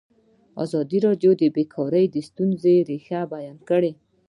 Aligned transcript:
ازادي 0.63 0.97
راډیو 1.07 1.31
د 1.41 1.43
بیکاري 1.55 2.05
د 2.09 2.15
ستونزو 2.27 2.73
رېښه 2.89 3.21
بیان 3.33 3.57
کړې. 3.69 3.91